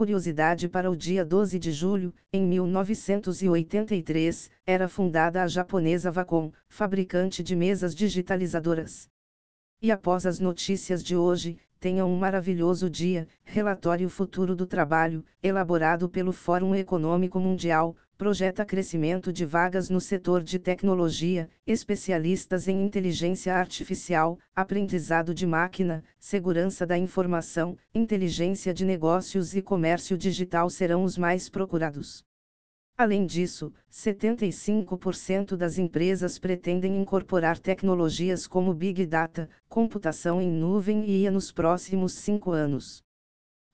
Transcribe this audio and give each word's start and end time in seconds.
Curiosidade 0.00 0.66
para 0.66 0.90
o 0.90 0.96
dia 0.96 1.26
12 1.26 1.58
de 1.58 1.72
julho, 1.72 2.14
em 2.32 2.46
1983, 2.46 4.50
era 4.64 4.88
fundada 4.88 5.42
a 5.42 5.46
japonesa 5.46 6.10
Vacom, 6.10 6.50
fabricante 6.70 7.42
de 7.42 7.54
mesas 7.54 7.94
digitalizadoras. 7.94 9.10
E 9.82 9.92
após 9.92 10.24
as 10.24 10.40
notícias 10.40 11.04
de 11.04 11.14
hoje, 11.14 11.58
tenham 11.78 12.10
um 12.10 12.16
maravilhoso 12.16 12.88
dia. 12.88 13.28
Relatório 13.44 14.08
Futuro 14.08 14.56
do 14.56 14.64
Trabalho, 14.64 15.22
elaborado 15.42 16.08
pelo 16.08 16.32
Fórum 16.32 16.74
Econômico 16.74 17.38
Mundial, 17.38 17.94
projeta 18.20 18.66
crescimento 18.66 19.32
de 19.32 19.46
vagas 19.46 19.88
no 19.88 19.98
setor 19.98 20.42
de 20.42 20.58
tecnologia, 20.58 21.48
especialistas 21.66 22.68
em 22.68 22.84
inteligência 22.84 23.54
artificial, 23.54 24.38
aprendizado 24.54 25.32
de 25.32 25.46
máquina, 25.46 26.04
segurança 26.18 26.86
da 26.86 26.98
informação, 26.98 27.78
inteligência 27.94 28.74
de 28.74 28.84
negócios 28.84 29.56
e 29.56 29.62
comércio 29.62 30.18
digital 30.18 30.68
serão 30.68 31.02
os 31.02 31.16
mais 31.16 31.48
procurados. 31.48 32.22
Além 32.94 33.24
disso, 33.24 33.72
75% 33.90 35.56
das 35.56 35.78
empresas 35.78 36.38
pretendem 36.38 37.00
incorporar 37.00 37.58
tecnologias 37.58 38.46
como 38.46 38.74
Big 38.74 39.06
Data, 39.06 39.48
computação 39.66 40.42
em 40.42 40.50
nuvem 40.50 41.06
e 41.06 41.22
IA 41.22 41.30
nos 41.30 41.50
próximos 41.50 42.12
cinco 42.12 42.50
anos. 42.50 43.02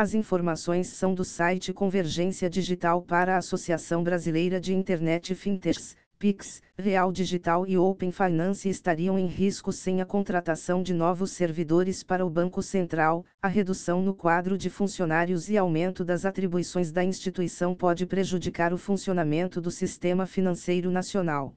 As 0.00 0.14
informações 0.14 0.86
são 0.86 1.14
do 1.14 1.26
site 1.26 1.74
Convergência 1.74 2.48
Digital 2.48 3.02
para 3.02 3.34
a 3.34 3.36
Associação 3.36 4.02
Brasileira 4.02 4.58
de 4.58 4.72
Internet 4.72 5.34
Fintechs, 5.34 5.94
Pix, 6.18 6.62
Real 6.78 7.12
Digital 7.12 7.66
e 7.66 7.76
Open 7.76 8.10
Finance 8.10 8.66
estariam 8.66 9.18
em 9.18 9.26
risco 9.26 9.70
sem 9.70 10.00
a 10.00 10.06
contratação 10.06 10.82
de 10.82 10.94
novos 10.94 11.32
servidores 11.32 12.02
para 12.02 12.24
o 12.24 12.30
Banco 12.30 12.62
Central, 12.62 13.26
a 13.42 13.48
redução 13.48 14.00
no 14.00 14.14
quadro 14.14 14.56
de 14.56 14.70
funcionários 14.70 15.50
e 15.50 15.58
aumento 15.58 16.02
das 16.02 16.24
atribuições 16.24 16.90
da 16.90 17.04
instituição 17.04 17.74
pode 17.74 18.06
prejudicar 18.06 18.72
o 18.72 18.78
funcionamento 18.78 19.60
do 19.60 19.70
sistema 19.70 20.24
financeiro 20.24 20.90
nacional. 20.90 21.52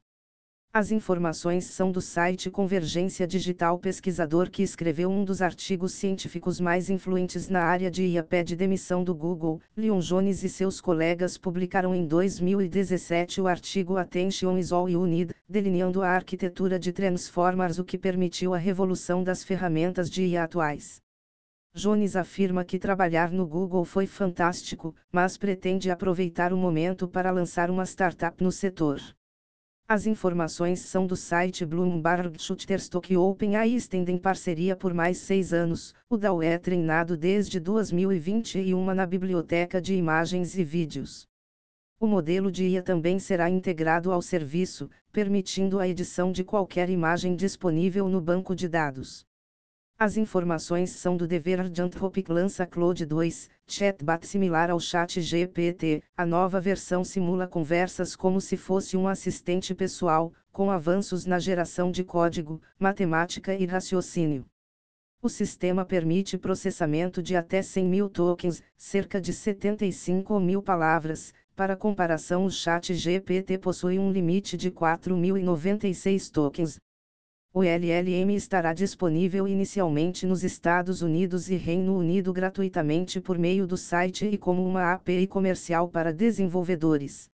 As 0.75 0.91
informações 0.91 1.65
são 1.65 1.91
do 1.91 2.01
site 2.01 2.49
Convergência 2.49 3.27
Digital 3.27 3.77
pesquisador 3.77 4.49
que 4.49 4.63
escreveu 4.63 5.07
um 5.07 5.23
dos 5.23 5.39
artigos 5.39 5.91
científicos 5.91 6.59
mais 6.59 6.89
influentes 6.89 7.47
na 7.47 7.61
área 7.61 7.91
de 7.91 8.03
IA 8.03 8.23
pede 8.23 8.55
demissão 8.55 9.03
do 9.03 9.13
Google. 9.13 9.61
Leon 9.77 9.99
Jones 9.99 10.43
e 10.43 10.49
seus 10.49 10.81
colegas 10.81 11.37
publicaram 11.37 11.93
em 11.93 12.07
2017 12.07 13.39
o 13.39 13.45
artigo 13.45 13.97
Attention 13.97 14.57
is 14.57 14.71
all 14.71 14.89
you 14.89 15.05
need, 15.05 15.35
delineando 15.47 16.01
a 16.01 16.09
arquitetura 16.09 16.79
de 16.79 16.91
Transformers 16.91 17.77
o 17.77 17.85
que 17.85 17.95
permitiu 17.95 18.55
a 18.55 18.57
revolução 18.57 19.23
das 19.23 19.43
ferramentas 19.43 20.09
de 20.09 20.23
IA 20.23 20.45
atuais. 20.45 20.99
Jones 21.75 22.15
afirma 22.15 22.65
que 22.65 22.79
trabalhar 22.79 23.29
no 23.29 23.45
Google 23.45 23.85
foi 23.85 24.07
fantástico, 24.07 24.95
mas 25.11 25.37
pretende 25.37 25.91
aproveitar 25.91 26.51
o 26.51 26.57
momento 26.57 27.07
para 27.07 27.29
lançar 27.29 27.69
uma 27.69 27.85
startup 27.85 28.43
no 28.43 28.51
setor. 28.51 28.99
As 29.85 30.07
informações 30.07 30.79
são 30.79 31.05
do 31.05 31.15
site 31.15 31.65
Bloomberg 31.65 32.41
Shutterstock 32.41 33.11
e 33.11 33.17
OpenAI 33.17 33.71
estendem 33.71 34.17
parceria 34.17 34.77
por 34.77 34.93
mais 34.93 35.17
seis 35.17 35.51
anos. 35.51 35.93
O 36.09 36.15
DAO 36.15 36.41
é 36.41 36.57
treinado 36.57 37.17
desde 37.17 37.59
2021 37.59 38.93
na 38.93 39.05
biblioteca 39.05 39.81
de 39.81 39.93
imagens 39.93 40.57
e 40.57 40.63
vídeos. 40.63 41.27
O 41.99 42.07
modelo 42.07 42.49
de 42.49 42.63
IA 42.63 42.81
também 42.81 43.19
será 43.19 43.49
integrado 43.49 44.09
ao 44.11 44.21
serviço, 44.21 44.89
permitindo 45.11 45.79
a 45.79 45.87
edição 45.87 46.31
de 46.31 46.45
qualquer 46.45 46.89
imagem 46.89 47.35
disponível 47.35 48.07
no 48.07 48.21
banco 48.21 48.55
de 48.55 48.69
dados. 48.69 49.25
As 50.03 50.17
informações 50.17 50.89
são 50.89 51.15
do 51.15 51.25
dever 51.25 51.61
Argent 51.61 51.95
lança 52.27 52.65
Claude 52.65 53.05
2, 53.05 53.49
chatbot 53.65 54.27
similar 54.27 54.69
ao 54.69 54.77
chat 54.77 55.21
GPT. 55.21 56.03
A 56.17 56.25
nova 56.25 56.59
versão 56.59 57.05
simula 57.05 57.47
conversas 57.47 58.13
como 58.13 58.41
se 58.41 58.57
fosse 58.57 58.97
um 58.97 59.07
assistente 59.07 59.73
pessoal, 59.73 60.33
com 60.51 60.69
avanços 60.69 61.25
na 61.25 61.39
geração 61.39 61.89
de 61.89 62.03
código, 62.03 62.61
matemática 62.77 63.55
e 63.55 63.65
raciocínio. 63.65 64.45
O 65.21 65.29
sistema 65.29 65.85
permite 65.85 66.37
processamento 66.37 67.23
de 67.23 67.33
até 67.33 67.61
100 67.61 67.85
mil 67.85 68.09
tokens, 68.09 68.61
cerca 68.75 69.21
de 69.21 69.31
75 69.31 70.37
mil 70.37 70.61
palavras. 70.61 71.33
Para 71.55 71.77
comparação, 71.77 72.43
o 72.43 72.51
chat 72.51 72.93
GPT 72.93 73.57
possui 73.57 73.97
um 73.99 74.11
limite 74.11 74.57
de 74.57 74.69
4.096 74.69 76.29
tokens, 76.29 76.77
o 77.55 77.63
LLM 77.63 78.33
estará 78.33 78.73
disponível 78.73 79.47
inicialmente 79.47 80.25
nos 80.25 80.43
Estados 80.43 81.03
Unidos 81.03 81.51
e 81.51 81.55
Reino 81.55 81.95
Unido 81.95 82.33
gratuitamente 82.33 83.21
por 83.21 83.37
meio 83.37 83.67
do 83.67 83.77
site 83.77 84.25
e 84.25 84.39
como 84.39 84.65
uma 84.65 84.91
API 84.93 85.27
comercial 85.27 85.87
para 85.87 86.11
desenvolvedores. 86.11 87.32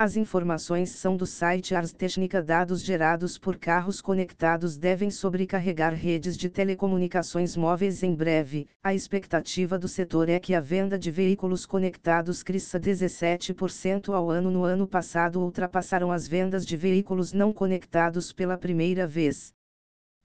As 0.00 0.16
informações 0.16 0.90
são 0.90 1.16
do 1.16 1.26
site 1.26 1.74
Ars 1.74 1.92
Technica. 1.92 2.40
Dados 2.40 2.84
gerados 2.84 3.36
por 3.36 3.56
carros 3.56 4.00
conectados 4.00 4.76
devem 4.76 5.10
sobrecarregar 5.10 5.92
redes 5.92 6.36
de 6.36 6.48
telecomunicações 6.48 7.56
móveis 7.56 8.04
em 8.04 8.14
breve. 8.14 8.68
A 8.80 8.94
expectativa 8.94 9.76
do 9.76 9.88
setor 9.88 10.28
é 10.28 10.38
que 10.38 10.54
a 10.54 10.60
venda 10.60 10.96
de 10.96 11.10
veículos 11.10 11.66
conectados 11.66 12.44
cresça 12.44 12.78
17% 12.78 14.14
ao 14.14 14.30
ano. 14.30 14.52
No 14.52 14.62
ano 14.62 14.86
passado 14.86 15.40
ultrapassaram 15.40 16.12
as 16.12 16.28
vendas 16.28 16.64
de 16.64 16.76
veículos 16.76 17.32
não 17.32 17.52
conectados 17.52 18.32
pela 18.32 18.56
primeira 18.56 19.04
vez. 19.04 19.52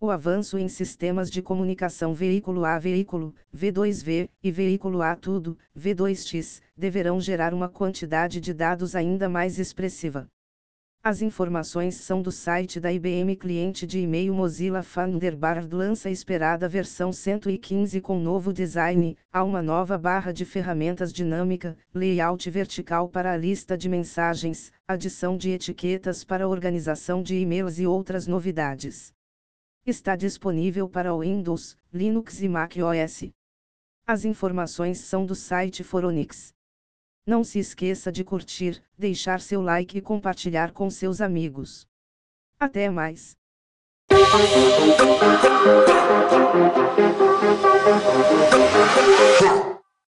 O 0.04 0.12
avanço 0.12 0.58
em 0.58 0.68
sistemas 0.68 1.32
de 1.32 1.42
comunicação 1.42 2.14
veículo 2.14 2.66
a 2.66 2.78
veículo, 2.78 3.34
V2V, 3.56 4.30
e 4.44 4.52
veículo 4.52 5.02
a 5.02 5.16
tudo, 5.16 5.58
V2X, 5.80 6.60
deverão 6.76 7.22
gerar 7.22 7.54
uma 7.54 7.70
quantidade 7.70 8.42
de 8.42 8.54
dados 8.54 8.98
ainda 8.98 9.30
mais 9.30 9.58
expressiva. 9.58 10.28
As 11.02 11.22
informações 11.22 11.96
são 11.96 12.22
do 12.22 12.34
site 12.34 12.82
da 12.82 12.92
IBM 12.92 13.34
Cliente 13.38 13.88
de 13.88 14.00
e-mail 14.00 14.34
Mozilla 14.34 14.84
Thunderbird 14.84 15.74
lança 15.74 16.10
a 16.10 16.12
esperada 16.12 16.68
versão 16.68 17.14
115 17.14 18.02
com 18.02 18.20
novo 18.20 18.52
design, 18.52 19.16
há 19.32 19.42
uma 19.42 19.62
nova 19.62 19.98
barra 19.98 20.34
de 20.34 20.44
ferramentas 20.44 21.14
dinâmica, 21.14 21.78
layout 21.94 22.50
vertical 22.50 23.08
para 23.08 23.32
a 23.32 23.38
lista 23.38 23.78
de 23.78 23.88
mensagens, 23.88 24.70
adição 24.86 25.38
de 25.38 25.52
etiquetas 25.52 26.26
para 26.26 26.46
organização 26.46 27.24
de 27.24 27.36
e-mails 27.38 27.80
e 27.80 27.88
outras 27.88 28.28
novidades. 28.28 29.13
Está 29.86 30.16
disponível 30.16 30.88
para 30.88 31.14
Windows, 31.14 31.78
Linux 31.92 32.42
e 32.42 32.48
Mac 32.48 32.76
OS. 32.78 33.30
As 34.08 34.24
informações 34.24 35.00
são 35.00 35.26
do 35.26 35.36
site 35.36 35.84
Foronix. 35.84 36.54
Não 37.26 37.44
se 37.44 37.60
esqueça 37.60 38.10
de 38.10 38.24
curtir, 38.24 38.82
deixar 38.98 39.42
seu 39.42 39.62
like 39.62 39.98
e 39.98 40.02
compartilhar 40.02 40.72
com 40.72 40.90
seus 40.90 41.20
amigos. 41.20 41.86
Até 42.58 42.90
mais! 42.90 43.36